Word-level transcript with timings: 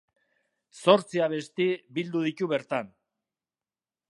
Zortzi 0.85 1.21
abesti 1.25 1.67
bildu 1.99 2.25
ditu 2.29 2.51
bertan. 2.55 2.91